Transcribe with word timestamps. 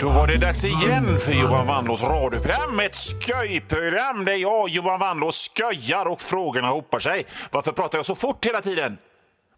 Då 0.00 0.08
var 0.08 0.26
det 0.26 0.38
dags 0.38 0.64
igen 0.64 1.18
för 1.18 1.32
Johan 1.32 1.66
Wandlås 1.66 2.02
radioprogram. 2.02 2.80
Ett 2.80 2.94
skojprogram 2.94 4.24
där 4.24 4.34
jag, 4.34 4.68
Johan 4.68 5.00
Wandlås, 5.00 5.36
skojar 5.36 6.06
och 6.06 6.20
frågorna 6.20 6.68
hopar 6.68 6.98
sig. 6.98 7.26
Varför 7.50 7.72
pratar 7.72 7.98
jag 7.98 8.06
så 8.06 8.14
fort 8.14 8.46
hela 8.46 8.60
tiden? 8.60 8.98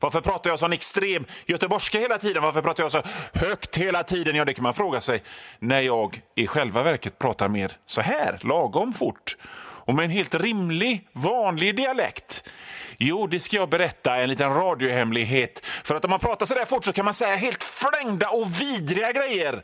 Varför 0.01 0.21
pratar 0.21 0.51
jag 0.51 0.59
sån 0.59 0.73
extrem 0.73 1.25
göteborgska 1.47 1.99
hela 1.99 2.19
tiden? 2.19 2.43
Varför 2.43 2.63
pratar 2.63 2.85
jag 2.85 2.93
så 2.93 3.03
högt 3.35 3.77
hela 3.77 4.03
tiden? 4.03 4.37
Ja, 4.37 4.45
det 4.45 4.55
kan 4.55 4.63
man 4.63 4.75
fråga 4.75 5.01
sig 5.01 5.23
när 5.59 5.81
jag 5.81 6.23
i 6.35 6.47
själva 6.47 6.83
verket 6.83 7.19
pratar 7.19 7.49
mer 7.49 7.73
så 7.87 8.01
här, 8.01 8.39
lagom 8.43 8.93
fort 8.93 9.37
och 9.85 9.95
med 9.95 10.05
en 10.05 10.11
helt 10.11 10.35
rimlig, 10.35 11.09
vanlig 11.13 11.77
dialekt. 11.77 12.51
Jo, 12.99 13.27
det 13.27 13.41
ska 13.41 13.57
jag 13.57 13.69
berätta, 13.69 14.17
en 14.17 14.29
liten 14.29 14.55
radiohemlighet. 14.55 15.61
För 15.65 15.95
att 15.95 16.05
om 16.05 16.11
man 16.11 16.21
pratar 16.21 16.47
så 16.47 16.55
där 16.55 16.65
fort 16.65 16.85
så 16.85 16.93
kan 16.93 17.05
man 17.05 17.15
säga 17.15 17.37
helt 17.37 17.65
flängda 17.65 18.29
och 18.29 18.61
vidriga 18.61 19.13
grejer. 19.13 19.63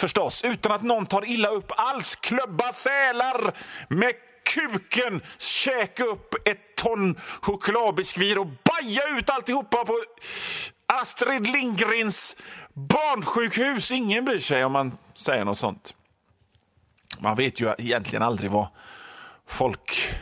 Förstås, 0.00 0.44
utan 0.44 0.72
att 0.72 0.82
någon 0.82 1.06
tar 1.06 1.28
illa 1.28 1.48
upp 1.48 1.72
alls. 1.76 2.14
Klubba 2.16 2.72
sälar 2.72 3.52
med 3.88 4.12
kuken, 4.54 5.22
käka 5.38 6.04
upp 6.04 6.34
ett 6.48 6.76
ton 6.76 7.20
chokladbiskvir 7.40 8.38
och 8.38 8.46
baja 8.46 9.18
ut 9.18 9.30
alltihopa 9.30 9.84
på 9.84 9.94
Astrid 10.86 11.46
Lindgrens 11.46 12.36
barnsjukhus. 12.72 13.90
Ingen 13.90 14.24
bryr 14.24 14.38
sig 14.38 14.64
om 14.64 14.72
man 14.72 14.92
säger 15.14 15.44
något 15.44 15.58
sånt. 15.58 15.94
Man 17.18 17.36
vet 17.36 17.60
ju 17.60 17.74
egentligen 17.78 18.22
aldrig 18.22 18.50
vad 18.50 18.68
folk 19.46 20.14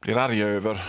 blir 0.00 0.18
arga 0.18 0.46
över. 0.46 0.84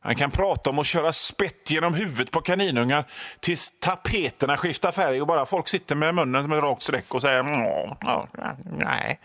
Han 0.00 0.14
kan 0.14 0.30
prata 0.30 0.70
om 0.70 0.78
att 0.78 0.86
köra 0.86 1.12
spett 1.12 1.70
genom 1.70 1.94
huvudet 1.94 2.30
på 2.30 2.40
kaninungar 2.40 3.04
tills 3.40 3.72
tapeterna 3.80 4.56
skiftar 4.56 4.92
färg 4.92 5.20
och 5.20 5.26
bara 5.26 5.46
folk 5.46 5.68
sitter 5.68 5.94
med 5.94 6.14
munnen 6.14 6.42
som 6.42 6.52
ett 6.52 6.62
rakt 6.62 6.82
streck 6.82 7.14
och 7.14 7.22
säger 7.22 7.42
nej. 8.78 9.20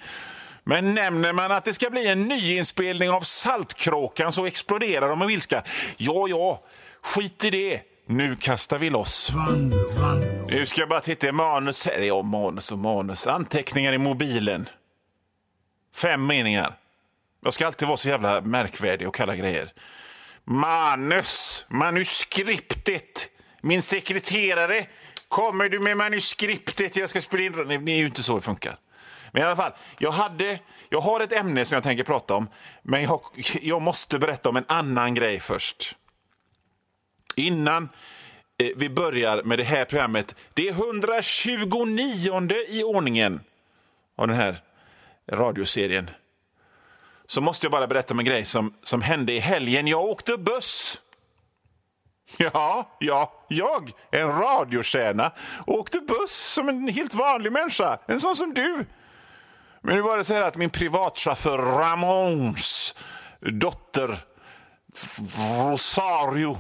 Men 0.64 0.94
nämner 0.96 1.34
man 1.34 1.52
att 1.52 1.66
det 1.66 1.74
ska 1.74 1.90
bli 1.90 2.08
en 2.08 2.28
nyinspelning 2.28 3.10
av 3.10 3.22
Saltkråkan 3.22 4.32
så 4.32 4.46
exploderar 4.46 5.10
de 5.10 5.20
med 5.20 5.28
vilska. 5.28 5.64
Ja, 5.98 6.28
ja, 6.28 6.64
skit 7.02 7.44
i 7.44 7.50
det. 7.50 7.82
Nu 8.06 8.36
kastar 8.36 8.80
vi 8.80 8.90
loss. 8.90 9.34
Nu 10.50 10.66
ska 10.66 10.82
jag 10.82 10.90
bara 10.90 11.00
titta 11.00 11.28
i 11.28 11.32
manus. 11.32 11.86
här. 11.86 12.00
Ja, 12.00 12.22
manus 12.22 12.72
och 12.72 12.78
manus. 12.78 13.28
Anteckningar 13.28 13.94
i 13.94 13.98
mobilen. 13.98 14.70
Fem 15.96 16.26
meningar. 16.26 16.76
Jag 17.44 17.54
ska 17.54 17.68
alltid 17.68 17.88
vara 17.88 17.98
så 17.98 18.10
jävla 18.10 18.42
märkvärdig 18.42 19.08
och 19.08 19.16
kalla 19.16 19.36
grejer. 19.36 19.74
Manus, 20.46 21.66
manuskriptet. 21.70 23.30
Min 23.62 23.82
sekreterare, 23.82 24.86
kommer 25.28 25.70
du 25.70 25.80
med 25.80 25.98
manuskriptet? 25.98 26.96
Jag 26.96 27.10
ska 27.10 27.22
spela 27.22 27.44
in... 27.44 27.86
Det 27.86 27.92
är 27.92 27.98
ju 27.98 28.06
inte 28.06 28.24
så 28.24 28.36
det 28.36 28.42
funkar. 28.42 28.78
Men 29.32 29.42
i 29.42 29.46
alla 29.46 29.56
fall, 29.56 29.72
jag, 30.00 30.12
hade, 30.12 30.60
jag 30.90 31.02
har 31.02 31.20
ett 31.20 31.34
ämne 31.34 31.66
som 31.66 31.76
jag 31.76 31.84
tänker 31.84 32.04
prata 32.04 32.36
om, 32.36 32.48
men 32.82 33.04
jag, 33.04 33.22
jag 33.62 33.82
måste 33.82 34.20
berätta 34.20 34.50
om 34.50 34.58
en 34.58 34.66
annan 34.68 35.14
grej 35.14 35.40
först. 35.40 35.96
Innan 37.36 37.90
eh, 38.58 38.70
vi 38.76 38.90
börjar 38.90 39.44
med 39.44 39.60
det 39.60 39.64
här 39.64 39.86
programmet. 39.86 40.36
Det 40.54 40.68
är 40.68 40.72
129 40.72 42.52
i 42.68 42.84
ordningen 42.84 43.42
av 44.16 44.28
den 44.28 44.38
här 44.38 44.62
radioserien 45.32 46.10
så 47.28 47.42
måste 47.42 47.66
jag 47.66 47.72
bara 47.72 47.88
berätta 47.88 48.14
om 48.14 48.20
en 48.20 48.26
grej 48.26 48.46
som, 48.46 48.74
som 48.84 49.02
hände 49.02 49.34
i 49.34 49.40
helgen. 49.40 49.88
Jag 49.88 50.02
åkte 50.02 50.38
buss. 50.38 51.02
Ja, 52.38 52.98
ja, 53.00 53.46
jag, 53.48 53.92
en 54.12 54.28
radiostjärna, 54.28 55.32
åkte 55.68 56.00
buss 56.00 56.32
som 56.32 56.70
en 56.70 56.88
helt 56.88 57.14
vanlig 57.14 57.52
människa. 57.52 58.00
En 58.08 58.20
sån 58.20 58.36
som 58.36 58.54
du. 58.54 58.86
Men 59.82 59.96
nu 59.96 60.02
var 60.02 60.18
det 60.18 60.24
så 60.24 60.34
här 60.34 60.42
att 60.42 60.56
min 60.56 60.70
privatchaufför 60.70 61.58
Ramons 61.58 62.96
dotter 63.40 64.18
Rosario 65.70 66.58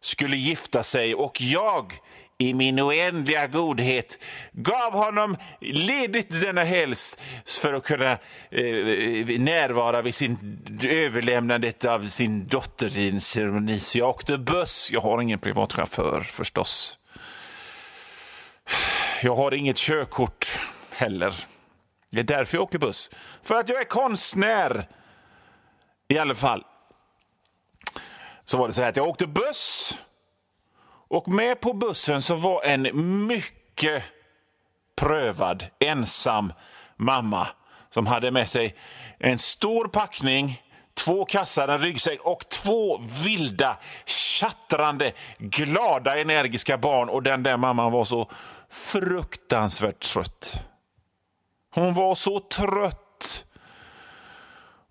skulle 0.00 0.36
gifta 0.36 0.82
sig 0.82 1.14
och 1.14 1.40
jag 1.40 1.92
i 2.38 2.54
min 2.54 2.80
oändliga 2.80 3.46
godhet 3.46 4.18
gav 4.52 4.92
honom 4.92 5.36
ledigt 5.60 6.40
denna 6.40 6.64
helg 6.64 6.94
för 7.62 7.72
att 7.72 7.84
kunna 7.84 8.10
eh, 8.50 9.40
närvara 9.40 10.02
vid 10.02 10.14
sin 10.14 10.58
överlämnandet 10.82 11.84
av 11.84 12.06
sin 12.06 12.46
dotter 12.46 12.98
i 12.98 13.10
en 13.10 13.20
ceremoni. 13.20 13.80
Så 13.80 13.98
jag 13.98 14.08
åkte 14.08 14.38
buss. 14.38 14.90
Jag 14.92 15.00
har 15.00 15.20
ingen 15.20 15.38
privatchaufför 15.38 16.20
förstås. 16.20 16.98
Jag 19.22 19.36
har 19.36 19.54
inget 19.54 19.76
körkort 19.76 20.58
heller. 20.90 21.34
Det 22.10 22.20
är 22.20 22.24
därför 22.24 22.56
jag 22.56 22.62
åker 22.62 22.78
buss. 22.78 23.10
För 23.42 23.60
att 23.60 23.68
jag 23.68 23.80
är 23.80 23.84
konstnär. 23.84 24.88
I 26.08 26.18
alla 26.18 26.34
fall. 26.34 26.64
Så 28.44 28.58
var 28.58 28.68
det 28.68 28.74
så 28.74 28.82
här 28.82 28.88
att 28.88 28.96
jag 28.96 29.08
åkte 29.08 29.26
buss. 29.26 29.98
Och 31.12 31.28
med 31.28 31.60
på 31.60 31.72
bussen 31.72 32.22
så 32.22 32.34
var 32.34 32.62
en 32.62 32.88
mycket 33.26 34.02
prövad 34.96 35.66
ensam 35.80 36.52
mamma 36.96 37.48
som 37.90 38.06
hade 38.06 38.30
med 38.30 38.48
sig 38.48 38.76
en 39.18 39.38
stor 39.38 39.88
packning, 39.88 40.62
två 40.94 41.24
kassar, 41.24 41.68
en 41.68 41.78
ryggsäck 41.78 42.20
och 42.20 42.48
två 42.48 43.00
vilda, 43.24 43.76
tjattrande, 44.06 45.12
glada, 45.38 46.20
energiska 46.20 46.78
barn. 46.78 47.08
Och 47.08 47.22
den 47.22 47.42
där 47.42 47.56
mamman 47.56 47.92
var 47.92 48.04
så 48.04 48.30
fruktansvärt 48.70 50.00
trött. 50.00 50.62
Hon 51.74 51.94
var 51.94 52.14
så 52.14 52.40
trött. 52.40 53.01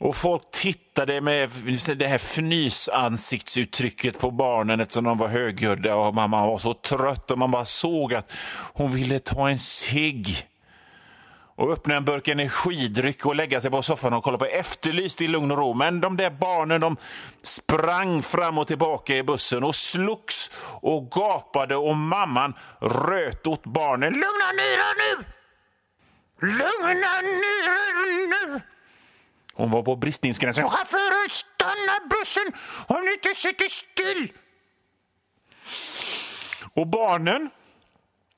Och 0.01 0.15
folk 0.15 0.51
tittade 0.51 1.21
med 1.21 1.49
det 1.95 2.07
här 2.07 2.17
fnysansiktsuttrycket 2.17 4.19
på 4.19 4.31
barnen 4.31 4.79
eftersom 4.79 5.03
de 5.03 5.17
var 5.17 5.27
högljudda 5.27 5.95
och 5.95 6.15
mamma 6.15 6.47
var 6.47 6.57
så 6.57 6.73
trött 6.73 7.31
och 7.31 7.37
man 7.37 7.51
bara 7.51 7.65
såg 7.65 8.13
att 8.13 8.31
hon 8.73 8.91
ville 8.91 9.19
ta 9.19 9.49
en 9.49 9.59
cigg 9.59 10.47
och 11.55 11.71
öppna 11.71 11.95
en 11.95 12.05
burk 12.05 12.27
energidryck 12.27 13.25
och 13.25 13.35
lägga 13.35 13.61
sig 13.61 13.71
på 13.71 13.81
soffan 13.81 14.13
och 14.13 14.23
kolla 14.23 14.37
på 14.37 14.45
Efterlyst 14.45 15.21
i 15.21 15.27
lugn 15.27 15.51
och 15.51 15.57
ro. 15.57 15.73
Men 15.73 16.01
de 16.01 16.17
där 16.17 16.29
barnen 16.29 16.81
de 16.81 16.97
sprang 17.41 18.21
fram 18.21 18.57
och 18.57 18.67
tillbaka 18.67 19.15
i 19.15 19.23
bussen 19.23 19.63
och 19.63 19.75
slogs 19.75 20.51
och 20.81 21.11
gapade 21.11 21.75
och 21.75 21.95
mamman 21.95 22.53
röt 22.79 23.47
åt 23.47 23.63
barnen. 23.63 24.13
Lugna 24.13 24.51
ner 24.57 24.77
er 24.77 24.95
nu! 24.97 25.23
Lugna 26.47 27.21
ner 27.21 27.67
er 27.67 28.27
nu! 28.27 28.61
Hon 29.61 29.71
var 29.71 29.83
på 29.83 29.95
bristningsgränsen. 29.95 30.69
Chauffören, 30.69 31.29
stanna 31.29 32.09
bussen 32.09 32.51
om 32.87 33.05
ni 33.05 33.13
inte 33.13 33.29
sitter 33.35 33.67
still! 33.67 34.31
Och 36.73 36.87
barnen, 36.87 37.49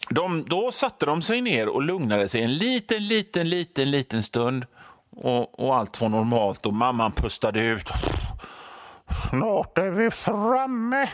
de, 0.09 0.45
då 0.45 0.72
satte 0.72 1.06
de 1.06 1.22
sig 1.22 1.41
ner 1.41 1.67
och 1.67 1.81
lugnade 1.81 2.29
sig 2.29 2.41
en 2.44 2.53
liten, 2.53 3.07
liten, 3.07 3.50
liten, 3.50 3.91
liten 3.91 4.23
stund. 4.23 4.66
Och, 5.09 5.59
och 5.59 5.75
allt 5.75 6.01
var 6.01 6.09
normalt 6.09 6.66
och 6.66 6.73
mamman 6.73 7.12
pustade 7.12 7.66
ut. 7.66 7.89
Snart 9.29 9.78
är 9.78 9.89
vi 9.89 10.12
framme. 10.12 11.09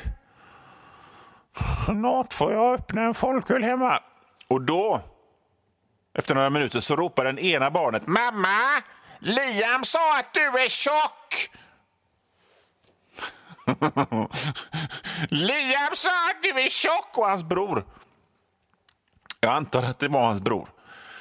Snart 1.86 2.34
får 2.34 2.54
jag 2.54 2.74
öppna 2.74 3.02
en 3.02 3.14
folköl 3.14 3.64
hemma. 3.64 4.00
Och 4.48 4.62
då, 4.62 5.02
efter 6.14 6.36
några 6.36 6.50
minuter, 6.50 6.80
så 6.80 6.96
ropar 6.96 7.26
den 7.26 7.40
ena 7.40 7.72
barnet 7.72 8.08
Mamma! 8.08 8.84
Liam 9.20 9.84
sa 9.84 10.20
att 10.20 10.34
du 10.34 10.42
är 10.42 10.70
tjock! 10.70 11.50
Liam 15.30 15.90
sa 15.94 16.30
att 16.30 16.44
du 16.44 16.50
är 16.50 16.70
tjock 16.70 17.18
och 17.18 17.26
hans 17.26 17.44
bror. 17.44 17.86
Jag 19.40 19.54
antar 19.54 19.84
att 19.84 20.00
det 20.00 20.08
var 20.08 20.26
hans 20.26 20.42
bror. 20.42 20.70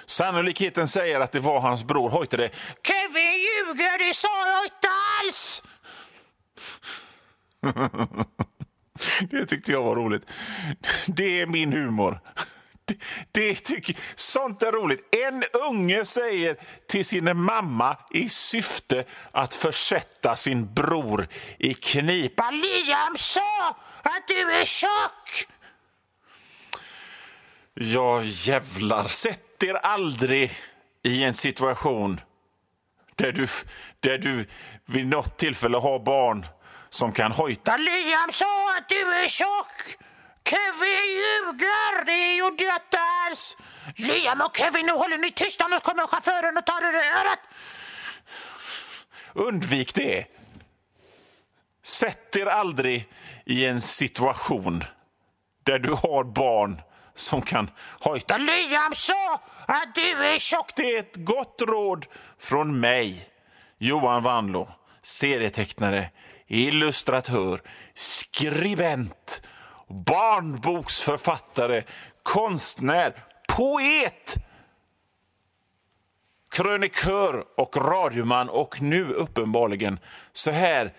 Sannolikheten 0.07 0.89
säger 0.89 1.21
att 1.21 1.33
det 1.33 1.41
var 1.41 1.61
hans 1.61 1.85
bror 1.85 2.11
hojtade 2.11 2.51
Kevin 2.83 3.33
ljuger, 3.33 3.99
det 3.99 4.15
sa 4.15 4.49
jag 4.49 4.65
inte 4.65 4.89
alls! 5.21 5.63
det 9.31 9.47
tyckte 9.47 9.73
jag 9.73 9.83
var 9.83 9.97
roligt. 9.97 10.31
Det 11.07 11.41
är 11.41 11.47
min 11.47 11.73
humor. 11.73 12.21
Det, 13.33 13.55
tycker, 13.55 13.97
sånt 14.15 14.63
är 14.63 14.73
roligt. 14.73 15.15
En 15.15 15.45
unge 15.71 16.05
säger 16.05 16.57
till 16.89 17.05
sin 17.05 17.37
mamma 17.37 17.97
i 18.11 18.29
syfte 18.29 19.05
att 19.33 19.55
försätta 19.55 20.37
sin 20.37 20.75
bror 20.75 21.29
i 21.59 21.75
knipa. 21.75 22.51
Liam 22.51 23.17
sa 23.17 23.69
att 24.03 24.29
du 24.29 24.53
är 24.53 24.65
tjock! 24.65 25.47
Ja, 27.75 28.23
jävlar. 28.23 29.09
Sätt 29.09 29.63
er 29.63 29.75
aldrig 29.75 30.53
i 31.03 31.25
en 31.25 31.35
situation 31.35 32.21
där 33.15 33.33
du, 33.33 33.47
där 34.01 34.19
du 34.19 34.47
vid 34.87 35.07
något 35.07 35.39
tillfälle 35.39 35.79
har 35.79 35.99
barn 35.99 36.47
som 36.91 37.13
kan 37.13 37.33
hojta. 37.33 37.77
Liam 37.77 38.33
sa 38.33 38.77
att 38.79 38.89
du 38.89 39.15
är 39.15 39.29
tjock! 39.29 39.99
Kevin 40.51 41.07
ljuger! 41.21 42.05
Det 42.05 42.13
är 42.13 42.33
ju 42.33 42.71
alls! 43.27 43.57
Liam 43.97 44.41
och 44.41 44.57
Kevin, 44.57 44.87
nu 44.87 44.93
håller 44.93 45.19
ni 45.19 45.31
tysta, 45.31 45.65
annars 45.65 45.83
kommer 45.83 46.07
chauffören 46.07 46.57
och 46.57 46.67
tar 46.67 46.83
er 46.83 47.05
i 47.05 47.09
örat! 47.21 47.39
Undvik 49.33 49.95
det. 49.95 50.27
Sätt 51.83 52.37
er 52.37 52.47
aldrig 52.47 53.09
i 53.45 53.67
en 53.67 53.81
situation 53.81 54.85
där 55.65 55.79
du 55.79 55.93
har 55.93 56.25
barn 56.25 56.83
som 57.15 57.43
kan 57.43 57.71
hojta 58.01 58.37
Liam 58.37 58.95
sa 58.95 59.41
att 59.67 59.95
du 59.95 60.25
är 60.25 60.39
tjock! 60.39 60.73
Det 60.77 60.95
är 60.95 60.99
ett 60.99 61.17
gott 61.17 61.63
råd 61.67 62.07
från 62.39 62.81
mig, 62.81 63.29
Johan 63.79 64.23
Wanlo, 64.23 64.69
serietecknare, 65.03 66.11
illustratör, 66.47 67.63
skribent, 67.95 69.43
barnboksförfattare, 69.89 71.85
konstnär, 72.23 73.25
poet, 73.49 74.35
krönikör 76.51 77.45
och 77.57 77.77
radioman 77.77 78.49
och 78.49 78.83
nu 78.83 79.05
uppenbarligen 79.05 79.99
så 80.33 80.51
här 80.51 80.93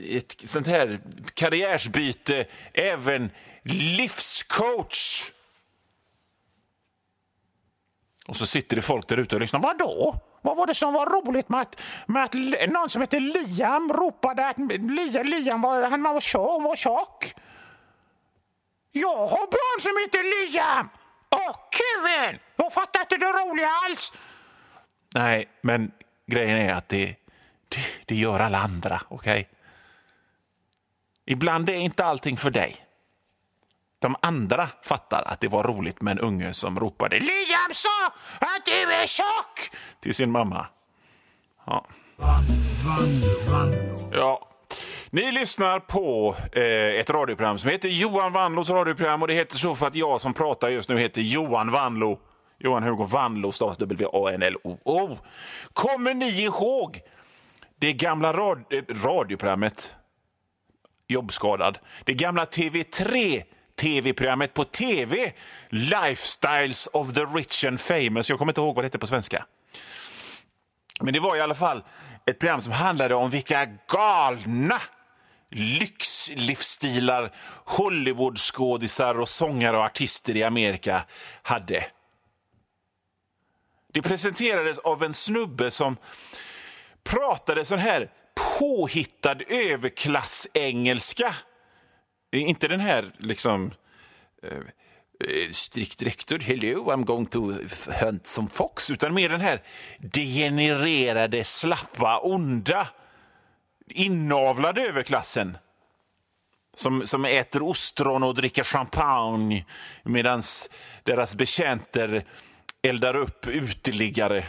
ett 0.00 0.34
sånt 0.44 0.66
här 0.66 1.00
karriärsbyte, 1.34 2.46
även 2.72 3.30
livscoach. 3.62 5.32
Och 8.26 8.36
så 8.36 8.46
sitter 8.46 8.76
det 8.76 8.82
folk 8.82 9.08
där 9.08 9.16
ute 9.16 9.34
och 9.34 9.40
lyssnar. 9.40 9.60
Vadå? 9.60 10.20
Vad 10.42 10.56
var 10.56 10.66
det 10.66 10.74
som 10.74 10.92
var 10.92 11.06
roligt 11.06 11.48
med 11.48 11.60
att, 11.60 11.80
med 12.06 12.24
att 12.24 12.34
någon 12.68 12.90
som 12.90 13.00
heter 13.00 13.20
Liam 13.20 13.92
ropade 13.92 14.48
att 14.48 14.58
Liam 15.26 15.62
var, 15.62 15.90
han 15.90 16.02
var, 16.02 16.20
tjock, 16.20 16.62
var 16.62 16.76
tjock? 16.76 17.34
Jag 18.98 19.26
har 19.26 19.46
barn 19.46 19.80
som 19.80 19.92
heter 20.02 20.22
Liam 20.24 20.88
och 21.28 21.74
Kevin! 21.76 22.40
Jag 22.56 22.72
fattar 22.72 23.00
inte 23.00 23.16
det 23.16 23.26
roliga 23.26 23.70
alls. 23.84 24.12
Nej, 25.14 25.48
men 25.60 25.92
grejen 26.26 26.56
är 26.56 26.74
att 26.74 26.88
det, 26.88 27.06
det, 27.68 27.80
det 28.04 28.14
gör 28.14 28.40
alla 28.40 28.58
andra. 28.58 29.00
okej? 29.08 29.32
Okay? 29.32 29.44
Ibland 31.26 31.70
är 31.70 31.74
inte 31.74 32.04
allting 32.04 32.36
för 32.36 32.50
dig. 32.50 32.76
De 33.98 34.16
andra 34.22 34.68
fattar 34.82 35.22
att 35.26 35.40
det 35.40 35.48
var 35.48 35.62
roligt 35.62 36.00
med 36.00 36.12
en 36.12 36.18
unge 36.18 36.54
som 36.54 36.80
ropade 36.80 37.20
Liam 37.20 37.72
sa 37.72 38.06
att 38.38 38.64
du 38.64 38.92
är 38.92 39.06
tjock! 39.06 39.70
till 40.00 40.14
sin 40.14 40.30
mamma. 40.30 40.66
Ja. 41.66 41.86
ja. 44.12 44.55
Ni 45.10 45.32
lyssnar 45.32 45.80
på 45.80 46.36
eh, 46.52 47.00
ett 47.00 47.10
radioprogram 47.10 47.58
som 47.58 47.70
heter 47.70 47.88
Johan 47.88 48.32
Vanlos 48.32 48.70
radioprogram 48.70 49.22
och 49.22 49.28
det 49.28 49.34
heter 49.34 49.58
så 49.58 49.74
för 49.74 49.86
att 49.86 49.94
jag 49.94 50.20
som 50.20 50.34
pratar 50.34 50.68
just 50.68 50.88
nu 50.88 50.98
heter 50.98 51.20
Johan 51.20 51.70
Vanlo. 51.70 52.20
Johan 52.58 52.82
Hugo 52.82 53.04
Vanlo 53.04 53.52
stavas 53.52 53.78
W-A-N-L-O-O. 53.78 55.18
Kommer 55.72 56.14
ni 56.14 56.42
ihåg 56.42 57.00
det 57.78 57.92
gamla 57.92 58.32
rad 58.32 58.64
eh, 58.70 58.82
radioprogrammet 59.04 59.94
Jobbskadad? 61.08 61.78
Det 62.04 62.14
gamla 62.14 62.44
TV3 62.44 63.42
tv-programmet 63.80 64.54
på 64.54 64.64
tv, 64.64 65.32
Lifestyles 65.68 66.86
of 66.92 67.12
the 67.12 67.20
rich 67.20 67.64
and 67.64 67.80
famous. 67.80 68.30
Jag 68.30 68.38
kommer 68.38 68.52
inte 68.52 68.60
ihåg 68.60 68.74
vad 68.74 68.84
det 68.84 68.86
hette 68.86 68.98
på 68.98 69.06
svenska. 69.06 69.44
Men 71.00 71.12
det 71.12 71.20
var 71.20 71.36
i 71.36 71.40
alla 71.40 71.54
fall 71.54 71.84
ett 72.26 72.38
program 72.38 72.60
som 72.60 72.72
handlade 72.72 73.14
om 73.14 73.30
vilka 73.30 73.68
galna 73.92 74.80
lyxlivsstilar 75.50 77.32
Hollywoodskådisar 77.64 79.20
och 79.20 79.28
sångare 79.28 79.76
och 79.76 79.84
artister 79.84 80.36
i 80.36 80.42
Amerika 80.42 81.04
hade. 81.42 81.86
Det 83.92 84.02
presenterades 84.02 84.78
av 84.78 85.02
en 85.02 85.14
snubbe 85.14 85.70
som 85.70 85.96
pratade 87.02 87.64
sån 87.64 87.78
här 87.78 88.10
påhittad 88.58 89.36
överklassengelska 89.48 91.34
eh, 92.32 92.42
inte 92.42 92.68
den 92.68 92.80
här 92.80 93.12
liksom... 93.18 93.72
Uh, 94.44 94.62
strikt 95.50 96.02
rektor, 96.02 96.38
hello, 96.38 96.90
I'm 96.90 97.04
going 97.04 97.26
to 97.26 97.52
hunt 98.00 98.26
some 98.26 98.48
fox, 98.48 98.90
utan 98.90 99.14
mer 99.14 99.28
den 99.28 99.40
här 99.40 99.62
degenererade, 99.98 101.44
slappa, 101.44 102.18
onda, 102.18 102.88
inavlade 103.90 104.82
överklassen 104.82 105.58
som, 106.74 107.06
som 107.06 107.24
äter 107.24 107.62
ostron 107.62 108.22
och 108.22 108.34
dricker 108.34 108.64
champagne 108.64 109.64
medan 110.02 110.42
deras 111.02 111.34
betjänter 111.34 112.24
eldar 112.82 113.16
upp 113.16 113.46
uteliggare 113.46 114.46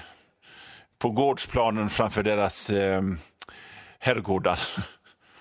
på 1.00 1.10
gårdsplanen 1.10 1.90
framför 1.90 2.24
deras 2.24 2.70
eh, 2.70 3.02
herrgårdar. 4.00 4.60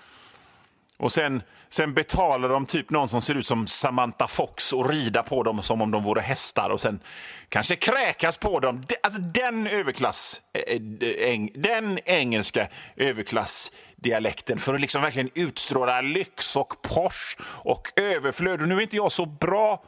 Och 0.97 1.11
sen 1.11 1.41
Sen 1.69 1.93
betalar 1.93 2.49
de 2.49 2.65
typ 2.65 2.89
någon 2.89 3.09
som 3.09 3.21
ser 3.21 3.35
ut 3.35 3.45
som 3.45 3.67
Samantha 3.67 4.27
Fox 4.27 4.73
och 4.73 4.89
rida 4.89 5.23
på 5.23 5.43
dem 5.43 5.61
som 5.61 5.81
om 5.81 5.91
de 5.91 6.03
vore 6.03 6.21
hästar 6.21 6.69
och 6.69 6.81
sen 6.81 6.99
kanske 7.49 7.75
kräkas 7.75 8.37
på 8.37 8.59
dem. 8.59 8.83
Alltså 9.03 9.21
den 9.21 9.67
överklass, 9.67 10.41
eh, 10.53 10.75
eh 11.19 11.39
den 11.53 11.99
engelska 12.05 12.67
dialekten 14.01 14.57
för 14.57 14.73
att 14.73 14.81
liksom 14.81 15.01
verkligen 15.01 15.29
utstråla 15.33 16.01
lyx 16.01 16.55
och 16.55 16.81
Porsche 16.81 17.37
och 17.43 17.87
överflöd. 17.95 18.61
Och 18.61 18.67
nu 18.67 18.75
är 18.75 18.81
inte 18.81 18.95
jag 18.95 19.11
så 19.11 19.25
bra 19.25 19.83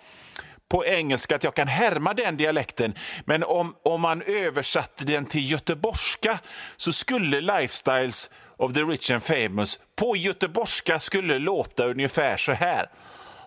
på 0.69 0.85
engelska 0.85 1.35
att 1.35 1.43
jag 1.43 1.55
kan 1.55 1.67
härma 1.67 2.13
den 2.13 2.37
dialekten. 2.37 2.93
Men 3.25 3.43
om, 3.43 3.75
om 3.83 4.01
man 4.01 4.21
översatte 4.21 5.03
den 5.05 5.25
till 5.25 5.51
göteborgska 5.51 6.39
så 6.77 6.93
skulle 6.93 7.41
Lifestyles 7.41 8.29
of 8.57 8.73
the 8.73 8.81
rich 8.81 9.11
and 9.11 9.23
famous 9.23 9.79
på 9.95 10.15
göteborgska 10.15 10.99
skulle 10.99 11.39
låta 11.39 11.85
ungefär 11.85 12.37
så 12.37 12.51
här. 12.51 12.89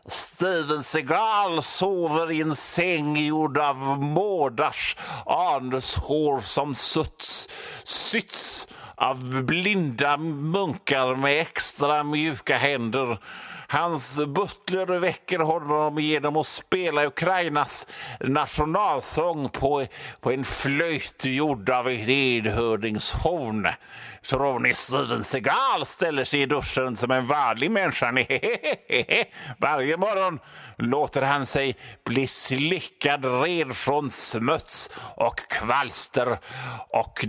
Steven 0.07 0.83
Seagal 0.83 1.63
sover 1.63 2.33
i 2.33 2.41
en 2.41 2.57
säng 2.57 3.17
gjord 3.17 3.59
av 3.59 3.77
mårdars 4.03 4.97
anushår 5.27 6.41
som 6.41 6.75
suts, 6.75 7.49
sytts 7.85 8.69
av 9.03 9.43
blinda 9.43 10.17
munkar 10.17 11.15
med 11.17 11.41
extra 11.41 12.05
mjuka 12.05 12.57
händer. 12.57 13.19
Hans 13.69 14.21
butler 14.27 14.99
väcker 14.99 15.39
honom 15.39 15.99
genom 15.99 16.37
att 16.37 16.47
spela 16.47 17.07
Ukrainas 17.07 17.87
nationalsång 18.21 19.49
på, 19.49 19.87
på 20.21 20.33
en 20.33 20.45
flöjt 20.45 21.25
gjord 21.25 21.71
av 21.71 21.89
ett 21.89 22.09
enhörningshorn. 22.09 23.69
Tror 24.29 24.59
ni 24.59 24.75
Steven 24.75 25.25
Seagal 25.25 25.87
ställer 25.87 26.25
sig 26.25 26.43
i 26.43 26.47
duschen 26.47 26.97
som 26.97 27.11
en 27.11 27.27
vanlig 27.27 27.71
människa? 27.71 28.13
Varje 29.59 29.97
morgon 29.97 30.39
låter 30.79 31.23
han 31.23 31.47
sig 31.47 31.77
bli 32.05 32.27
slickad 32.27 33.25
ren 33.25 33.75
från 33.75 34.11
smuts 34.11 34.91
och 35.17 35.39
kvalster 35.39 36.39
och 36.89 37.27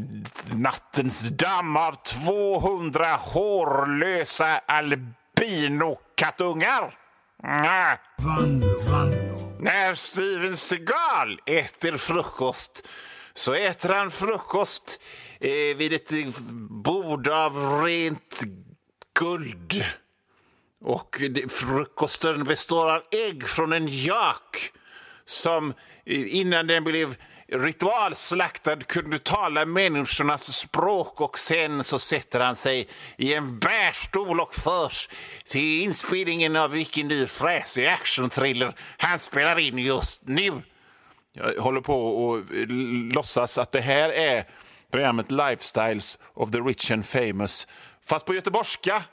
nattens 0.54 1.30
damm 1.30 1.63
av 1.78 2.04
200 2.04 3.16
hårlösa 3.16 4.62
albinokattungar. 4.66 6.94
När 9.60 9.94
Steven 9.94 10.58
Seagal 10.58 11.40
äter 11.46 11.98
frukost 11.98 12.88
så 13.34 13.54
äter 13.54 13.90
han 13.90 14.12
frukost 14.12 15.00
eh, 15.40 15.78
vid 15.78 15.94
ett 15.94 16.12
bord 16.70 17.28
av 17.28 17.84
rent 17.84 18.42
guld. 19.20 19.86
Och 20.82 21.22
frukosten 21.50 22.44
består 22.44 22.92
av 22.92 23.02
ägg 23.12 23.48
från 23.48 23.74
en 23.74 23.88
jak 23.88 24.72
som 25.26 25.74
eh, 26.06 26.36
innan 26.36 26.68
den 26.68 26.84
blev 26.84 27.16
ritualslaktad 27.54 28.84
kunde 28.88 29.20
tala 29.20 29.66
människornas 29.66 30.58
språk 30.58 31.22
och 31.22 31.40
sen 31.40 31.84
så 31.84 32.00
sätter 32.00 32.40
han 32.40 32.56
sig 32.56 32.88
i 33.18 33.34
en 33.34 33.60
bärstol 33.60 34.40
och 34.40 34.56
förs 34.56 35.10
till 35.46 35.82
inspelningen 35.82 36.56
av 36.56 36.72
vilken 36.72 37.08
ny 37.08 37.28
fräsig 37.28 37.86
actionthriller 37.86 38.74
han 38.98 39.20
spelar 39.20 39.60
in 39.60 39.78
just 39.78 40.28
nu. 40.28 40.52
Jag 41.34 41.62
håller 41.62 41.82
på 41.82 42.26
och 42.26 42.38
eh, 42.38 42.68
låtsas 43.14 43.58
att 43.58 43.72
det 43.72 43.82
här 43.82 44.10
är 44.10 44.48
programmet 44.92 45.32
Lifestyles 45.32 46.20
of 46.34 46.52
the 46.52 46.60
rich 46.60 46.92
and 46.92 47.06
famous, 47.06 47.68
fast 48.06 48.26
på 48.26 48.34
göteborgska. 48.34 49.04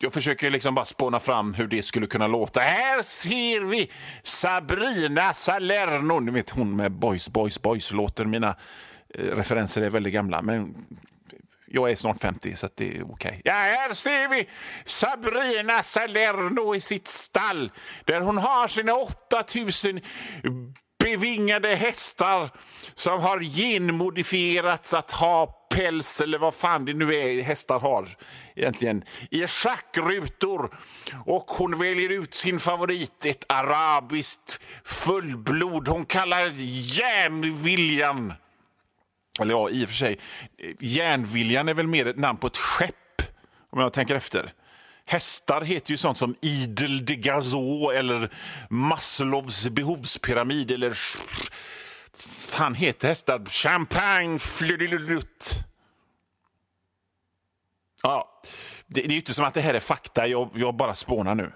Jag 0.00 0.12
försöker 0.12 0.50
liksom 0.50 0.74
bara 0.74 0.84
spåna 0.84 1.20
fram 1.20 1.54
hur 1.54 1.66
det 1.66 1.82
skulle 1.82 2.06
kunna 2.06 2.26
låta. 2.26 2.60
Här 2.60 3.02
ser 3.02 3.60
vi 3.60 3.90
Sabrina 4.22 5.34
Salerno. 5.34 6.20
Ni 6.20 6.30
vet 6.32 6.50
hon 6.50 6.76
med 6.76 6.92
Boys, 6.92 7.28
Boys, 7.28 7.62
Boys 7.62 7.92
låter. 7.92 8.24
Mina 8.24 8.56
eh, 9.14 9.24
referenser 9.24 9.82
är 9.82 9.90
väldigt 9.90 10.12
gamla. 10.12 10.42
Men 10.42 10.86
Jag 11.66 11.90
är 11.90 11.94
snart 11.94 12.20
50, 12.20 12.56
så 12.56 12.68
det 12.74 12.84
är 12.84 12.90
okej. 12.90 13.12
Okay. 13.12 13.40
Ja, 13.44 13.52
här 13.52 13.94
ser 13.94 14.28
vi 14.28 14.48
Sabrina 14.84 15.82
Salerno 15.82 16.74
i 16.74 16.80
sitt 16.80 17.08
stall 17.08 17.70
där 18.04 18.20
hon 18.20 18.38
har 18.38 18.68
sina 18.68 18.94
8000 18.94 20.00
bevingade 20.98 21.74
hästar 21.74 22.50
som 22.94 23.20
har 23.20 23.40
genmodifierats 23.40 24.94
att 24.94 25.10
ha 25.10 25.57
päls 25.78 26.20
eller 26.20 26.38
vad 26.38 26.54
fan 26.54 26.84
det 26.84 26.94
nu 26.94 27.14
är 27.14 27.42
hästar 27.42 27.78
har 27.78 28.16
egentligen 28.56 29.04
i 29.30 29.46
schackrutor. 29.46 30.78
Och 31.24 31.44
hon 31.50 31.78
väljer 31.78 32.10
ut 32.10 32.34
sin 32.34 32.58
favorit, 32.58 33.26
ett 33.26 33.44
arabiskt 33.48 34.60
fullblod 34.84 35.88
hon 35.88 36.06
kallar 36.06 36.50
Järnviljan. 36.54 38.32
Eller 39.40 39.54
ja, 39.54 39.70
i 39.70 39.84
och 39.84 39.88
för 39.88 39.96
sig. 39.96 40.18
Järnviljan 40.80 41.68
är 41.68 41.74
väl 41.74 41.86
mer 41.86 42.06
ett 42.06 42.18
namn 42.18 42.38
på 42.38 42.46
ett 42.46 42.56
skepp, 42.56 43.22
om 43.70 43.80
jag 43.80 43.92
tänker 43.92 44.14
efter. 44.14 44.52
Hästar 45.04 45.60
heter 45.60 45.90
ju 45.90 45.96
sånt 45.96 46.18
som 46.18 46.34
Idel 46.40 47.04
de 47.04 47.16
Gazo 47.16 47.90
eller 47.90 48.30
Maslows 48.70 49.68
behovspyramid 49.68 50.70
eller... 50.70 50.96
Fan 52.40 52.74
heter 52.74 53.08
hästar 53.08 53.44
Champagne 53.44 54.38
Fludilulut. 54.38 55.67
Ja, 58.08 58.40
det, 58.86 59.00
det 59.00 59.06
är 59.06 59.10
ju 59.10 59.16
inte 59.16 59.34
som 59.34 59.44
att 59.44 59.54
det 59.54 59.60
här 59.60 59.74
är 59.74 59.80
fakta, 59.80 60.26
jag, 60.26 60.50
jag 60.54 60.74
bara 60.74 60.94
spånar 60.94 61.34
nu. 61.34 61.52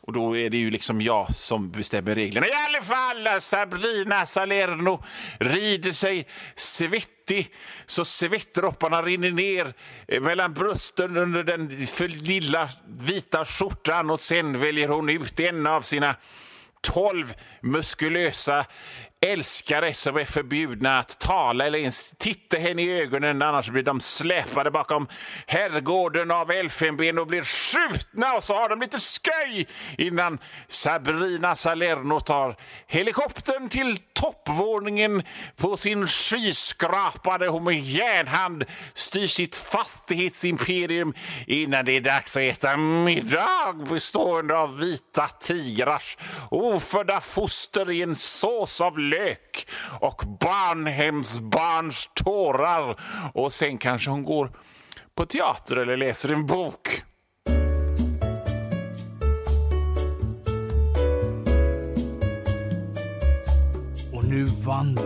Och 0.00 0.12
då 0.12 0.36
är 0.36 0.50
det 0.50 0.56
ju 0.56 0.70
liksom 0.70 1.00
jag 1.00 1.34
som 1.34 1.70
bestämmer 1.70 2.14
reglerna. 2.14 2.46
I 2.46 2.50
alla 2.68 2.82
fall, 2.82 3.40
Sabrina 3.40 4.26
Salerno 4.26 5.04
rider 5.40 5.92
sig 5.92 6.26
svettig 6.56 7.54
så 7.86 8.04
svettdropparna 8.04 9.02
rinner 9.02 9.30
ner 9.30 9.74
eh, 10.08 10.20
mellan 10.20 10.54
brösten 10.54 11.16
under 11.16 11.44
den 11.44 11.86
för 11.86 12.08
lilla 12.08 12.68
vita 12.86 13.44
skjortan 13.44 14.10
och 14.10 14.20
sen 14.20 14.60
väljer 14.60 14.88
hon 14.88 15.08
ut 15.08 15.40
en 15.40 15.66
av 15.66 15.82
sina 15.82 16.16
tolv 16.80 17.34
muskulösa 17.60 18.64
älskare 19.26 19.94
som 19.94 20.16
är 20.16 20.24
förbjudna 20.24 20.98
att 20.98 21.18
tala 21.18 21.66
eller 21.66 21.78
ens 21.78 22.12
titta 22.18 22.56
henne 22.56 22.82
i 22.82 23.00
ögonen 23.00 23.42
annars 23.42 23.68
blir 23.68 23.82
de 23.82 24.00
släpade 24.00 24.70
bakom 24.70 25.08
herrgården 25.46 26.30
av 26.30 26.50
elfenben 26.50 27.18
och 27.18 27.26
blir 27.26 27.42
skjutna 27.42 28.34
och 28.34 28.44
så 28.44 28.54
har 28.54 28.68
de 28.68 28.80
lite 28.80 28.98
sköj 28.98 29.66
innan 29.98 30.38
Sabrina 30.68 31.56
Salerno 31.56 32.20
tar 32.20 32.56
helikoptern 32.86 33.68
till 33.68 33.98
toppvåningen 34.12 35.22
på 35.56 35.76
sin 35.76 36.06
skyskrapa 36.06 37.38
där 37.38 37.48
hon 37.48 37.64
med 37.64 37.80
järnhand 37.80 38.64
styr 38.94 39.26
sitt 39.26 39.56
fastighetsimperium 39.56 41.14
innan 41.46 41.84
det 41.84 41.92
är 41.96 42.00
dags 42.00 42.36
att 42.36 42.42
äta 42.42 42.76
middag 42.76 43.74
bestående 43.88 44.58
av 44.58 44.78
vita 44.78 45.28
tigrars 45.40 46.16
ofödda 46.50 47.20
foster 47.20 47.90
i 47.90 48.02
en 48.02 48.14
sås 48.14 48.80
av 48.80 48.98
lök 49.12 49.66
och 50.00 50.22
barnhemsbarns 50.40 52.10
tårar. 52.14 53.00
Och 53.34 53.52
sen 53.52 53.78
kanske 53.78 54.10
hon 54.10 54.24
går 54.24 54.50
på 55.14 55.26
teater 55.26 55.76
eller 55.76 55.96
läser 55.96 56.32
en 56.32 56.46
bok. 56.46 57.02
Och 64.14 64.24
nu 64.24 64.44
Vanlo, 64.66 65.02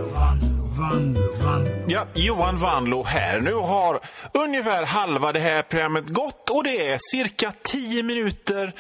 Vanlo, 0.79 1.23
Vanlo. 1.45 1.71
Ja, 1.89 2.07
Johan 2.15 2.59
Vanlo 2.59 3.05
här. 3.05 3.41
Nu 3.41 3.55
har 3.55 4.01
ungefär 4.35 4.87
halva 4.87 5.33
det 5.33 5.41
här 5.41 5.63
programmet 5.63 6.09
gått 6.09 6.51
och 6.51 6.65
det 6.65 6.87
är 6.87 6.99
cirka 7.01 7.53
tio 7.63 8.03
minuter, 8.03 8.73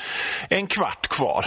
en 0.51 0.67
kvart 0.67 1.09
kvar 1.09 1.47